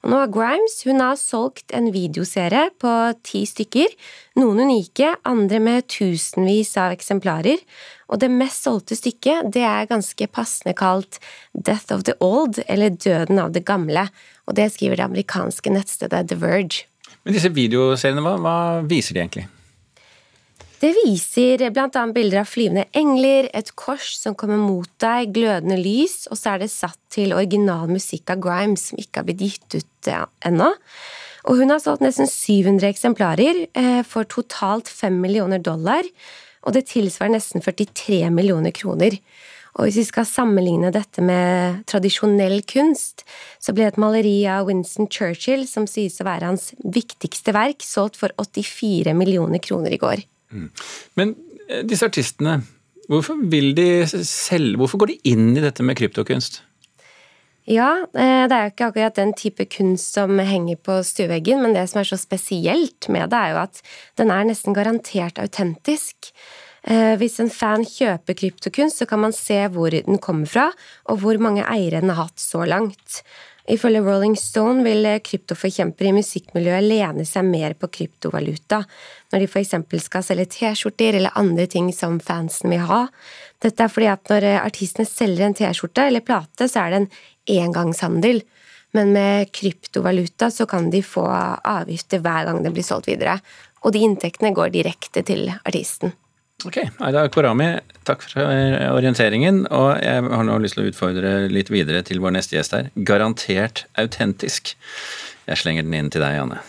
Og 0.05 0.13
har 0.13 0.31
Grimes 0.33 0.79
hun 0.87 1.01
har 1.03 1.17
solgt 1.19 1.73
en 1.75 1.89
videoserie 1.93 2.69
på 2.81 2.93
ti 3.27 3.43
stykker. 3.49 3.93
Noen 4.39 4.63
unike, 4.67 5.15
andre 5.27 5.59
med 5.63 5.87
tusenvis 5.91 6.75
av 6.79 6.95
eksemplarer. 6.95 7.61
Og 8.07 8.21
det 8.21 8.31
mest 8.31 8.67
solgte 8.67 8.95
stykket 8.97 9.51
det 9.53 9.65
er 9.67 9.89
ganske 9.89 10.29
passende 10.31 10.75
kalt 10.77 11.19
Death 11.53 11.93
of 11.95 12.05
the 12.07 12.15
Old, 12.23 12.61
eller 12.67 12.95
Døden 12.95 13.41
av 13.43 13.51
det 13.55 13.65
gamle. 13.67 14.07
Og 14.47 14.55
det 14.55 14.69
skriver 14.75 14.99
det 14.99 15.09
amerikanske 15.09 15.73
nettstedet 15.73 16.29
The 16.31 16.39
Verge. 16.39 16.87
Men 17.27 17.35
disse 17.35 17.51
videoseriene, 17.51 18.23
hva, 18.23 18.37
hva 18.39 18.57
viser 18.87 19.17
de 19.17 19.25
egentlig? 19.25 19.47
Det 20.77 20.91
viser 20.93 21.63
bl.a. 21.73 22.01
bilder 22.13 22.43
av 22.43 22.49
flyvende 22.51 22.83
engler, 22.97 23.47
et 23.57 23.71
kors 23.79 24.11
som 24.19 24.35
kommer 24.37 24.59
mot 24.61 24.89
deg, 25.01 25.31
glødende 25.33 25.79
lys, 25.81 26.27
og 26.29 26.37
så 26.37 26.53
er 26.53 26.61
det 26.61 26.69
satt 26.69 26.99
til 27.13 27.33
original 27.33 27.89
musikk 27.89 28.29
av 28.29 28.43
Grimes, 28.43 28.91
som 28.91 29.01
ikke 29.01 29.23
har 29.23 29.25
blitt 29.25 29.41
gitt 29.41 29.79
ut 29.79 30.11
ennå. 30.45 30.69
Og 31.49 31.63
hun 31.63 31.73
har 31.73 31.81
solgt 31.81 32.05
nesten 32.05 32.29
700 32.29 32.91
eksemplarer 32.91 33.63
eh, 33.71 34.03
for 34.05 34.29
totalt 34.29 34.91
5 34.91 35.17
millioner 35.23 35.63
dollar, 35.65 36.05
og 36.61 36.77
det 36.77 36.85
tilsvarer 36.91 37.33
nesten 37.39 37.65
43 37.65 38.27
millioner 38.35 38.75
kroner. 38.75 39.17
Og 39.77 39.87
hvis 39.87 40.01
vi 40.03 40.07
skal 40.11 40.29
sammenligne 40.29 40.93
dette 40.93 41.25
med 41.25 41.83
tradisjonell 41.89 42.61
kunst, 42.69 43.25
så 43.57 43.73
ble 43.73 43.89
et 43.89 43.97
maleri 44.01 44.39
av 44.49 44.69
Winston 44.69 45.09
Churchill, 45.09 45.65
som 45.69 45.89
sies 45.89 46.21
å 46.21 46.29
være 46.29 46.53
hans 46.53 46.71
viktigste 46.85 47.53
verk, 47.57 47.85
solgt 47.85 48.21
for 48.21 48.33
84 48.37 49.17
millioner 49.17 49.63
kroner 49.63 49.93
i 49.93 50.01
går. 50.01 50.27
Men 51.17 51.35
eh, 51.67 51.83
disse 51.87 52.07
artistene, 52.07 52.61
hvorfor 53.07 53.39
selge 54.27 54.77
Hvorfor 54.79 55.03
går 55.03 55.13
de 55.13 55.19
inn 55.33 55.51
i 55.55 55.63
dette 55.63 55.83
med 55.83 55.97
kryptokunst? 55.99 56.61
Ja, 57.67 58.07
eh, 58.15 58.45
det 58.47 58.55
er 58.55 58.63
jo 58.63 58.71
ikke 58.71 58.87
akkurat 58.87 59.17
den 59.19 59.33
type 59.35 59.65
kunst 59.67 60.15
som 60.15 60.39
henger 60.39 60.79
på 60.79 61.01
stueveggen, 61.03 61.59
men 61.61 61.75
det 61.75 61.83
som 61.91 61.99
er 61.99 62.07
så 62.07 62.19
spesielt 62.19 63.09
med 63.11 63.27
det, 63.33 63.41
er 63.41 63.51
jo 63.51 63.59
at 63.65 63.81
den 64.15 64.31
er 64.31 64.47
nesten 64.47 64.75
garantert 64.75 65.41
autentisk. 65.43 66.31
Eh, 66.87 67.17
hvis 67.19 67.35
en 67.43 67.51
fan 67.51 67.83
kjøper 67.83 68.37
kryptokunst, 68.39 69.01
så 69.01 69.07
kan 69.09 69.19
man 69.19 69.35
se 69.35 69.59
hvor 69.73 69.91
den 69.91 70.21
kommer 70.23 70.47
fra, 70.47 70.69
og 71.11 71.19
hvor 71.19 71.39
mange 71.43 71.65
eiere 71.67 71.99
den 71.99 72.13
har 72.13 72.29
hatt 72.29 72.39
så 72.39 72.63
langt. 72.63 73.19
Ifølge 73.67 73.99
Rolling 73.99 74.37
Stone 74.39 74.83
vil 74.85 75.03
kryptoforkjempere 75.27 76.13
i 76.13 76.15
musikkmiljøet 76.15 76.85
lene 76.85 77.25
seg 77.27 77.43
mer 77.49 77.73
på 77.75 77.89
kryptovaluta 77.97 78.79
når 79.33 79.43
de 79.43 79.47
f.eks. 79.49 79.73
skal 80.05 80.23
selge 80.23 80.45
T-skjorter 80.53 81.17
eller 81.17 81.35
andre 81.35 81.65
ting 81.67 81.89
som 81.95 82.15
fansen 82.23 82.71
vil 82.71 82.85
ha. 82.87 83.01
Dette 83.59 83.83
er 83.83 83.91
fordi 83.91 84.07
at 84.07 84.31
når 84.31 84.47
artistene 84.61 85.07
selger 85.09 85.49
en 85.49 85.57
T-skjorte 85.57 86.05
eller 86.07 86.23
plate, 86.23 86.69
så 86.71 86.85
er 86.85 86.93
det 86.93 87.01
en 87.01 87.09
engangshandel. 87.65 88.39
Men 88.95 89.11
med 89.11 89.51
kryptovaluta 89.51 90.47
så 90.53 90.65
kan 90.69 90.87
de 90.93 91.03
få 91.03 91.25
avgifter 91.27 92.23
hver 92.23 92.47
gang 92.47 92.63
det 92.63 92.71
blir 92.71 92.87
solgt 92.87 93.11
videre. 93.11 93.35
Og 93.83 93.91
de 93.91 94.05
inntektene 94.07 94.55
går 94.55 94.71
direkte 94.77 95.25
til 95.27 95.51
artisten. 95.59 96.15
Ok, 96.65 96.79
Aida 97.05 97.27
Korami, 97.29 97.67
takk 98.07 98.23
for 98.25 98.41
orienteringen. 98.41 99.67
Og 99.69 99.91
jeg 100.01 100.23
har 100.25 100.47
nå 100.47 100.55
lyst 100.63 100.73
til 100.79 100.87
å 100.87 100.89
utfordre 100.89 101.33
litt 101.53 101.69
videre 101.69 102.01
til 102.07 102.17
vår 102.23 102.33
neste 102.33 102.57
gjest 102.57 102.73
her. 102.73 102.89
Garantert 102.97 103.83
autentisk. 104.01 104.73
Jeg 105.45 105.61
slenger 105.61 105.85
den 105.85 105.93
inn 105.99 106.09
til 106.09 106.25
deg, 106.25 106.39
Janne. 106.39 106.63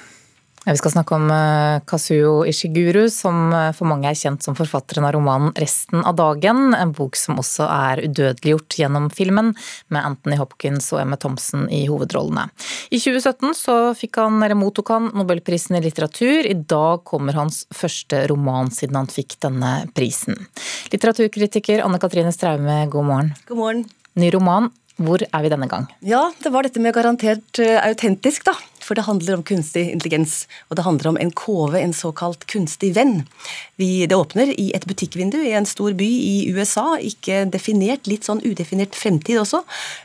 Ja, 0.69 0.73
vi 0.73 0.79
skal 0.83 0.93
snakke 0.93 1.15
om 1.17 1.31
eh, 1.33 1.81
Kazuo 1.89 2.43
Ishiguru, 2.45 3.07
som 3.09 3.55
eh, 3.57 3.71
for 3.73 3.89
mange 3.89 4.05
er 4.11 4.17
kjent 4.21 4.45
som 4.45 4.53
forfatteren 4.53 5.07
av 5.09 5.15
romanen 5.15 5.55
'Resten 5.57 6.03
av 6.05 6.19
dagen', 6.19 6.75
en 6.77 6.91
bok 6.93 7.17
som 7.17 7.39
også 7.41 7.65
er 7.65 8.03
udødeliggjort 8.05 8.77
gjennom 8.77 9.07
filmen, 9.09 9.55
med 9.89 10.05
Anthony 10.05 10.37
Hopkins 10.37 10.91
og 10.93 11.01
Emma 11.01 11.17
Thompson 11.17 11.71
i 11.73 11.87
hovedrollene. 11.89 12.51
I 12.93 13.01
2017 13.01 13.57
så 13.57 13.77
fikk 13.97 14.21
han, 14.21 14.43
eller 14.45 14.61
mottok 14.61 14.93
han 14.93 15.09
nobelprisen 15.17 15.79
i 15.79 15.81
litteratur. 15.87 16.45
I 16.45 16.59
dag 16.69 17.01
kommer 17.09 17.41
hans 17.41 17.63
første 17.73 18.27
roman 18.29 18.69
siden 18.69 19.01
han 19.01 19.09
fikk 19.09 19.39
denne 19.41 19.73
prisen. 19.97 20.37
Litteraturkritiker 20.93 21.81
Anne 21.81 21.97
Katrine 21.97 22.35
Straume, 22.37 22.83
god 22.93 23.09
morgen. 23.09 23.33
God 23.49 23.63
morgen. 23.63 23.83
Ny 24.21 24.35
roman. 24.37 24.69
Hvor 24.99 25.23
er 25.23 25.45
vi 25.45 25.51
denne 25.53 25.69
gang? 25.71 25.85
Ja, 26.03 26.25
det 26.43 26.51
var 26.51 26.67
dette 26.67 26.83
med 26.83 26.93
garantert 26.97 27.61
uh, 27.63 27.77
autentisk, 27.87 28.49
da. 28.49 28.57
For 28.89 28.97
det 28.97 29.05
handler 29.05 29.37
om 29.37 29.45
kunstig 29.45 29.83
intelligens. 29.93 30.47
Og 30.71 30.79
det 30.79 30.85
handler 30.87 31.11
om 31.11 31.19
en 31.21 31.31
KV, 31.37 31.77
en 31.77 31.93
såkalt 31.93 32.47
kunstig 32.49 32.95
venn. 32.97 33.27
Vi, 33.77 34.07
det 34.09 34.17
åpner 34.17 34.49
i 34.57 34.71
et 34.77 34.87
butikkvindu 34.89 35.37
i 35.43 35.53
en 35.59 35.69
stor 35.69 35.93
by 35.99 36.09
i 36.09 36.49
USA. 36.57 36.87
Ikke 36.97 37.43
definert, 37.53 38.09
litt 38.09 38.25
sånn 38.25 38.41
udefinert 38.47 38.97
fremtid 38.97 39.43
også, 39.43 39.61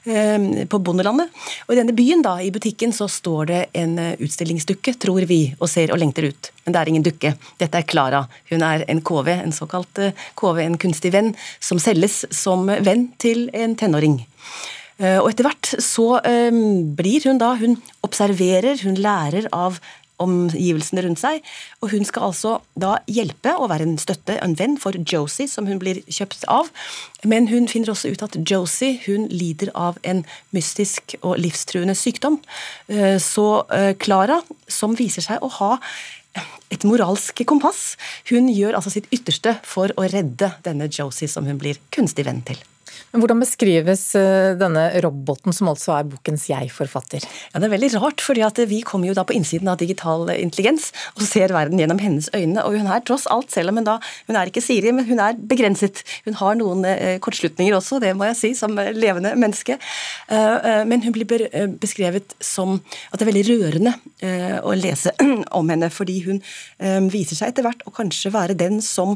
uh, 0.10 0.50
på 0.68 0.82
bondelandet. 0.84 1.32
Og 1.70 1.76
i 1.76 1.80
denne 1.80 1.96
byen, 1.96 2.26
da, 2.26 2.36
i 2.44 2.52
butikken, 2.52 2.92
så 2.92 3.08
står 3.08 3.50
det 3.54 3.62
en 3.80 3.96
uh, 4.02 4.12
utstillingsdukke, 4.20 4.98
tror 5.00 5.24
vi, 5.32 5.42
og 5.62 5.72
ser 5.72 5.96
og 5.96 6.04
lengter 6.04 6.28
ut. 6.28 6.52
Men 6.66 6.76
det 6.76 6.84
er 6.84 6.92
ingen 6.92 7.08
dukke. 7.08 7.34
Dette 7.64 7.80
er 7.80 7.88
Klara. 7.88 8.26
Hun 8.52 8.68
er 8.68 8.84
en 8.92 9.04
KV, 9.06 9.32
en 9.40 9.56
såkalt 9.56 10.06
KV, 10.40 10.64
en 10.68 10.80
kunstig 10.82 11.16
venn, 11.16 11.34
som 11.64 11.80
selges 11.80 12.26
som 12.36 12.68
venn 12.68 13.14
til 13.24 13.48
en 13.56 13.80
tenåring. 13.80 14.26
Eh, 15.04 15.20
og 15.20 15.32
etter 15.32 15.48
hvert 15.48 15.74
så 15.84 16.08
um, 16.24 16.96
blir 16.96 17.26
hun 17.28 17.42
da 17.42 17.54
Hun 17.60 17.78
observerer, 18.06 18.80
hun 18.84 19.00
lærer 19.00 19.50
av 19.52 19.82
omgivelsene 20.24 21.02
rundt 21.04 21.20
seg. 21.20 21.42
Og 21.82 21.92
hun 21.92 22.06
skal 22.08 22.30
altså 22.30 22.52
da 22.80 22.94
hjelpe 23.12 23.56
og 23.58 23.72
være 23.72 23.88
en 23.88 23.98
støtte, 24.00 24.38
en 24.40 24.54
venn 24.60 24.78
for 24.80 24.96
Josie, 25.10 25.50
som 25.52 25.68
hun 25.68 25.82
blir 25.82 26.00
kjøpt 26.06 26.46
av. 26.52 26.70
Men 27.28 27.50
hun 27.52 27.68
finner 27.68 27.92
også 27.92 28.14
ut 28.14 28.24
at 28.24 28.38
Josie 28.48 29.02
hun 29.08 29.26
lider 29.34 29.74
av 29.76 29.98
en 30.08 30.22
mystisk 30.56 31.18
og 31.24 31.40
livstruende 31.42 31.98
sykdom. 31.98 32.40
Eh, 32.88 33.18
så 33.20 33.66
Klara, 34.00 34.44
som 34.72 34.96
viser 35.00 35.26
seg 35.26 35.44
å 35.44 35.52
ha 35.60 35.74
et 36.74 36.86
moralsk 36.88 37.44
kompass, 37.50 37.96
hun 38.32 38.48
gjør 38.50 38.78
altså 38.80 38.94
sitt 38.94 39.10
ytterste 39.14 39.58
for 39.68 39.94
å 39.98 40.08
redde 40.10 40.54
denne 40.66 40.90
Josie, 40.90 41.30
som 41.30 41.50
hun 41.50 41.60
blir 41.62 41.82
kunstig 41.94 42.26
venn 42.30 42.42
til. 42.48 42.62
Men 43.14 43.24
Hvordan 43.24 43.44
beskrives 43.44 44.06
eh, 44.20 44.54
denne 44.60 44.88
roboten, 45.06 45.54
som 45.56 45.70
altså 45.72 45.96
er 45.98 46.08
bokens 46.10 46.48
jeg-forfatter? 46.50 47.26
Ja, 47.54 47.60
Det 47.60 47.68
er 47.70 47.76
veldig 47.76 47.92
rart, 48.02 48.24
fordi 48.24 48.66
vi 48.70 48.82
kommer 48.86 49.10
jo 49.10 49.18
da 49.18 49.26
på 49.28 49.36
innsiden 49.38 49.70
av 49.72 49.80
digital 49.82 50.28
intelligens 50.34 50.92
og 51.16 51.26
ser 51.28 51.54
verden 51.54 51.80
gjennom 51.80 52.02
hennes 52.02 52.30
øyne. 52.34 52.64
Og 52.66 52.78
hun 52.78 52.90
er 52.90 53.04
tross 53.06 53.28
alt, 53.32 53.52
selv 53.54 53.72
om 53.72 53.80
hun 53.80 53.88
da 53.88 54.00
hun 54.28 54.38
er 54.40 54.50
ikke 54.50 54.64
Siri, 54.64 54.92
men 54.96 55.08
hun 55.08 55.22
er 55.24 55.38
begrenset. 55.38 56.04
Hun 56.26 56.38
har 56.40 56.58
noen 56.60 56.86
eh, 56.90 57.20
kortslutninger 57.24 57.76
også, 57.78 58.02
det 58.04 58.14
må 58.18 58.28
jeg 58.32 58.40
si, 58.40 58.54
som 58.58 58.76
levende 58.76 59.36
menneske. 59.40 59.78
Eh, 60.30 60.58
eh, 60.58 60.84
men 60.90 61.04
hun 61.06 61.16
blir 61.16 61.48
eh, 61.50 61.68
beskrevet 61.68 62.36
som 62.44 62.80
at 63.12 63.20
det 63.20 63.26
er 63.26 63.32
veldig 63.32 63.48
rørende 63.52 63.96
eh, 64.24 64.60
å 64.62 64.76
lese 64.78 65.14
om 65.60 65.74
henne, 65.74 65.90
fordi 65.94 66.20
hun 66.28 66.42
viser 67.14 67.38
seg 67.38 67.52
etter 67.52 67.66
hvert 67.66 67.84
å 67.88 67.94
kanskje 67.94 68.32
være 68.34 68.58
den 68.58 68.80
som 68.84 69.16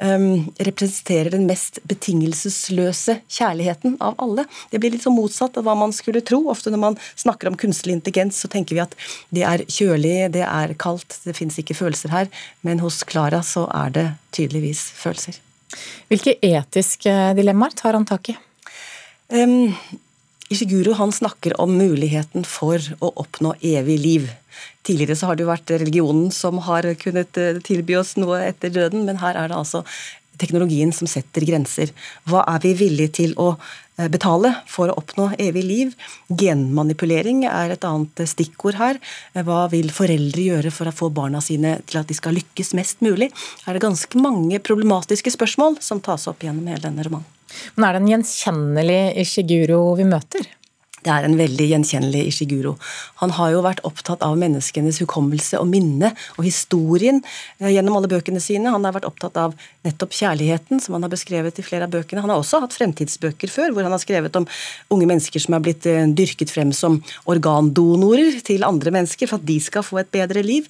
um, 0.00 0.48
representerer 0.58 1.30
den 1.34 1.46
mest 1.48 1.78
betingelsesløse 1.88 3.20
kjærligheten 3.28 3.96
av 4.02 4.16
alle. 4.22 4.46
Det 4.72 4.80
blir 4.82 4.94
litt 4.94 5.04
så 5.06 5.12
motsatt 5.14 5.58
av 5.60 5.66
hva 5.68 5.76
man 5.78 5.94
skulle 5.96 6.22
tro. 6.26 6.42
Ofte 6.52 6.72
når 6.72 6.82
man 6.84 6.98
snakker 7.14 7.50
om 7.50 7.58
kunstig 7.60 7.94
intelligens, 7.94 8.40
så 8.40 8.50
tenker 8.52 8.76
vi 8.76 8.84
at 8.84 8.96
det 9.34 9.46
er 9.46 9.64
kjølig, 9.68 10.16
det 10.36 10.44
er 10.46 10.74
kaldt, 10.80 11.20
det 11.26 11.36
fins 11.38 11.58
ikke 11.60 11.78
følelser 11.78 12.14
her. 12.14 12.30
Men 12.66 12.82
hos 12.84 13.02
Klara 13.08 13.42
så 13.46 13.66
er 13.84 13.96
det 13.96 14.06
tydeligvis 14.36 14.86
følelser. 14.98 15.40
Hvilke 16.10 16.36
etiske 16.42 17.12
dilemmaer 17.38 17.76
tar 17.78 17.98
han 17.98 18.08
tak 18.08 18.32
i? 18.32 18.38
Um, 19.30 19.70
Ishiguro 20.50 20.96
han 20.98 21.12
snakker 21.14 21.54
om 21.62 21.76
muligheten 21.78 22.42
for 22.44 22.82
å 22.98 23.12
oppnå 23.22 23.52
evig 23.62 23.98
liv. 24.02 24.30
Tidligere 24.82 25.14
så 25.16 25.28
har 25.28 25.38
det 25.38 25.44
jo 25.44 25.52
vært 25.52 25.70
religionen 25.76 26.32
som 26.34 26.58
har 26.66 26.88
kunnet 26.98 27.38
eh, 27.38 27.60
tilby 27.62 27.94
oss 28.00 28.16
noe 28.18 28.40
etter 28.48 28.72
døden, 28.74 29.04
men 29.06 29.20
her 29.22 29.38
er 29.38 29.52
det 29.52 29.60
altså 29.60 29.84
teknologien 30.40 30.90
som 30.96 31.06
setter 31.10 31.46
grenser. 31.46 31.94
Hva 32.28 32.42
er 32.50 32.62
vi 32.64 32.74
villige 32.80 33.14
til 33.20 33.34
å 33.38 33.52
eh, 33.54 34.08
betale 34.10 34.56
for 34.66 34.90
å 34.90 34.98
oppnå 34.98 35.30
evig 35.38 35.62
liv? 35.68 35.96
Genmanipulering 36.42 37.44
er 37.46 37.76
et 37.76 37.86
annet 37.86 38.26
stikkord 38.32 38.80
her. 38.80 38.98
Eh, 39.34 39.46
hva 39.46 39.68
vil 39.70 39.92
foreldre 39.94 40.50
gjøre 40.50 40.74
for 40.74 40.90
å 40.90 40.96
få 41.04 41.12
barna 41.14 41.42
sine 41.44 41.78
til 41.86 42.02
at 42.02 42.10
de 42.10 42.18
skal 42.18 42.34
lykkes 42.40 42.74
mest 42.78 43.06
mulig? 43.06 43.30
Er 43.66 43.76
det 43.76 43.86
ganske 43.86 44.18
mange 44.18 44.58
problematiske 44.58 45.36
spørsmål 45.36 45.78
som 45.84 46.02
tas 46.02 46.26
opp 46.30 46.42
gjennom 46.42 46.66
hele 46.72 46.88
denne 46.88 47.06
romanen. 47.06 47.36
Men 47.76 47.88
er 47.88 47.92
det 47.96 48.02
en 48.02 48.10
gjenkjennelig 48.14 49.02
Ishiguro 49.24 49.82
vi 49.98 50.08
møter? 50.08 50.48
Det 51.00 51.08
er 51.08 51.24
en 51.24 51.36
veldig 51.38 51.66
gjenkjennelig 51.70 52.26
Ishiguro. 52.28 52.74
Han 53.22 53.32
har 53.38 53.54
jo 53.54 53.62
vært 53.64 53.80
opptatt 53.88 54.20
av 54.24 54.36
menneskenes 54.40 54.98
hukommelse 55.00 55.56
og 55.56 55.70
minne 55.70 56.10
og 56.36 56.44
historien 56.44 57.22
eh, 57.22 57.70
gjennom 57.72 57.96
alle 57.96 58.10
bøkene 58.12 58.42
sine. 58.44 58.68
Han 58.68 58.84
har 58.84 58.92
vært 58.98 59.08
opptatt 59.08 59.38
av 59.40 59.54
nettopp 59.86 60.12
kjærligheten, 60.18 60.82
som 60.84 60.98
han 60.98 61.06
har 61.06 61.12
beskrevet 61.12 61.56
i 61.56 61.64
flere 61.64 61.88
av 61.88 61.94
bøkene. 61.94 62.20
Han 62.20 62.34
har 62.34 62.42
også 62.42 62.60
hatt 62.66 62.76
fremtidsbøker 62.76 63.52
før, 63.52 63.72
hvor 63.72 63.88
han 63.88 63.96
har 63.96 64.02
skrevet 64.02 64.36
om 64.36 64.48
unge 64.92 65.08
mennesker 65.08 65.40
som 65.40 65.56
er 65.56 65.64
blitt 65.64 65.88
eh, 65.88 66.04
dyrket 66.04 66.52
frem 66.52 66.74
som 66.76 67.00
organdonorer 67.32 68.42
til 68.44 68.68
andre 68.68 68.92
mennesker 69.00 69.30
for 69.30 69.40
at 69.40 69.48
de 69.48 69.56
skal 69.64 69.86
få 69.86 70.02
et 70.02 70.12
bedre 70.12 70.44
liv. 70.44 70.68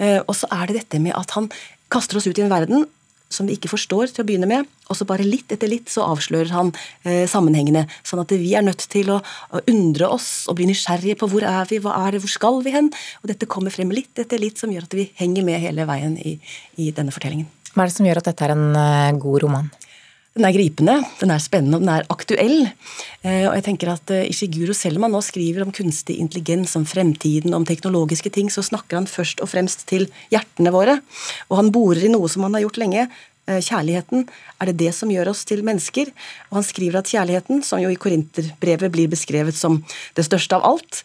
Eh, 0.00 0.22
og 0.24 0.32
så 0.40 0.48
er 0.56 0.70
det 0.70 0.80
dette 0.80 1.04
med 1.04 1.12
at 1.20 1.36
han 1.36 1.52
kaster 1.92 2.16
oss 2.16 2.26
ut 2.26 2.40
i 2.40 2.46
en 2.46 2.50
verden 2.52 2.88
som 3.32 3.48
vi 3.48 3.56
ikke 3.56 3.70
forstår 3.72 4.12
til 4.12 4.22
å 4.22 4.26
begynne 4.28 4.48
med, 4.50 4.68
og 4.86 4.98
så 4.98 5.06
bare 5.08 5.26
litt 5.26 5.50
etter 5.52 5.70
litt 5.70 5.90
så 5.90 6.04
avslører 6.06 6.52
han 6.54 6.70
eh, 7.04 7.24
sammenhengene. 7.30 7.86
Sånn 8.06 8.22
at 8.22 8.34
vi 8.38 8.52
er 8.54 8.64
nødt 8.66 8.86
til 8.92 9.10
å, 9.14 9.18
å, 9.50 9.62
undre 9.70 10.10
oss 10.14 10.46
og 10.50 10.58
bli 10.60 10.68
nysgjerrige 10.70 11.18
på 11.20 11.30
hvor 11.32 11.46
er 11.46 11.66
vi, 11.70 11.80
hva 11.82 11.96
er 12.04 12.16
det, 12.16 12.22
hvor 12.24 12.32
skal 12.32 12.62
vi 12.66 12.74
hen? 12.76 12.92
Og 13.22 13.32
dette 13.32 13.50
kommer 13.50 13.74
frem 13.74 13.90
litt 13.94 14.22
etter 14.22 14.42
litt, 14.42 14.60
som 14.62 14.72
gjør 14.72 14.86
at 14.86 14.98
vi 14.98 15.08
henger 15.18 15.46
med 15.46 15.62
hele 15.62 15.88
veien 15.88 16.14
i, 16.22 16.36
i 16.78 16.92
denne 16.94 17.14
fortellingen. 17.14 17.50
Hva 17.74 17.84
er 17.84 17.90
det 17.90 17.98
som 17.98 18.06
gjør 18.08 18.22
at 18.22 18.30
dette 18.30 18.46
er 18.46 18.54
en 18.54 18.70
uh, 18.72 19.18
god 19.20 19.42
roman? 19.44 19.66
Den 20.36 20.44
er 20.44 20.52
gripende, 20.52 20.96
den 21.20 21.32
er 21.32 21.40
spennende 21.40 21.78
og 21.78 21.84
den 21.84 21.92
er 21.94 22.08
aktuell. 22.12 22.58
Eh, 23.24 23.46
og 23.48 23.54
jeg 23.56 23.64
tenker 23.70 23.92
at 23.94 24.12
eh, 24.12 24.26
Ishiguro, 24.28 24.74
selv 24.76 25.00
om 25.00 25.06
han 25.06 25.14
nå 25.16 25.22
skriver 25.24 25.64
om 25.64 25.72
kunstig 25.74 26.18
intelligens, 26.20 26.76
om 26.76 26.84
fremtiden, 26.88 27.56
om 27.56 27.64
teknologiske 27.68 28.32
ting, 28.34 28.50
så 28.52 28.64
snakker 28.66 29.00
han 29.00 29.08
først 29.08 29.40
og 29.40 29.50
fremst 29.52 29.86
til 29.88 30.08
hjertene 30.34 30.74
våre. 30.74 30.98
Og 31.48 31.56
han 31.62 31.72
borer 31.72 32.04
i 32.04 32.12
noe 32.12 32.28
som 32.32 32.44
han 32.44 32.58
har 32.58 32.66
gjort 32.66 32.82
lenge. 32.84 33.06
Eh, 33.48 33.62
kjærligheten, 33.64 34.26
er 34.60 34.70
det 34.70 34.76
det 34.84 34.92
som 34.96 35.12
gjør 35.12 35.32
oss 35.32 35.46
til 35.48 35.64
mennesker? 35.64 36.12
Og 36.50 36.60
han 36.60 36.68
skriver 36.68 37.00
at 37.00 37.12
kjærligheten, 37.12 37.64
som 37.64 37.80
jo 37.80 37.92
i 37.92 38.00
Korinterbrevet 38.00 38.92
blir 38.92 39.08
beskrevet 39.12 39.56
som 39.56 39.80
det 40.18 40.26
største 40.28 40.58
av 40.58 40.68
alt, 40.68 41.00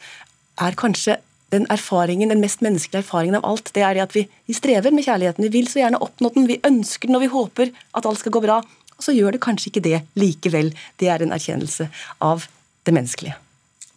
er 0.60 0.76
kanskje 0.76 1.22
den 1.52 1.66
erfaringen, 1.72 2.32
den 2.32 2.44
mest 2.44 2.62
menneskelige 2.64 3.04
erfaringen 3.04 3.40
av 3.40 3.48
alt, 3.48 3.74
det 3.76 3.84
er 3.84 3.96
det 3.96 4.04
at 4.06 4.14
vi, 4.16 4.24
vi 4.48 4.56
strever 4.56 4.92
med 4.96 5.04
kjærligheten. 5.04 5.48
Vi 5.48 5.56
vil 5.56 5.68
så 5.72 5.82
gjerne 5.82 6.00
oppnå 6.04 6.32
den, 6.36 6.48
vi 6.48 6.62
ønsker 6.68 7.08
den 7.08 7.20
og 7.20 7.26
vi 7.26 7.32
håper 7.32 7.74
at 7.96 8.08
alt 8.08 8.22
skal 8.22 8.36
gå 8.36 8.44
bra 8.44 8.62
og 9.02 9.08
så 9.08 9.16
gjør 9.18 9.34
det 9.34 9.42
kanskje 9.42 9.72
ikke 9.72 9.86
det 9.88 10.00
likevel. 10.22 10.70
Det 11.02 11.10
er 11.10 11.26
en 11.26 11.34
erkjennelse 11.34 11.90
av 12.22 12.46
det 12.86 12.94
menneskelige. 12.94 13.34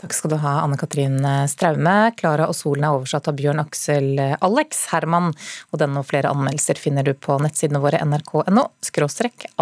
Takk 0.01 0.17
skal 0.17 0.33
du 0.33 0.37
ha, 0.41 0.55
Anne 0.65 0.77
Katrin 0.81 1.21
Straume. 1.49 2.13
Klara 2.17 2.49
og 2.49 2.57
Solen 2.57 2.85
er 2.89 2.97
oversatt 2.97 3.29
av 3.29 3.37
Bjørn 3.39 3.63
Aksel 3.63 4.19
Alex 4.21 4.87
Herman. 4.93 5.31
Og 5.73 5.81
denne 5.81 6.01
og 6.01 6.09
flere 6.09 6.33
anmeldelser 6.33 6.81
finner 6.81 7.07
du 7.07 7.15
på 7.17 7.37
nettsidene 7.41 7.81
våre 7.85 8.01
nrk.no 8.05 8.67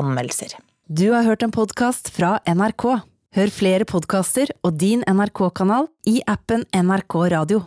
anmeldelser. 0.02 0.56
Du 0.86 1.10
har 1.12 1.26
hørt 1.26 1.42
en 1.42 1.54
podkast 1.54 2.10
fra 2.14 2.38
NRK. 2.46 2.88
Hør 3.32 3.54
flere 3.54 3.86
podkaster 3.88 4.50
og 4.62 4.74
din 4.82 5.04
NRK-kanal 5.08 5.86
i 6.10 6.18
appen 6.28 6.66
NRK 6.74 7.20
Radio. 7.32 7.62